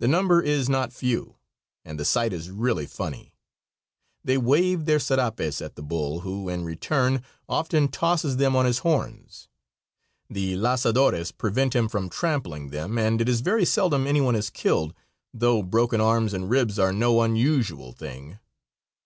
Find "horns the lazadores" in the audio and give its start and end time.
8.80-11.32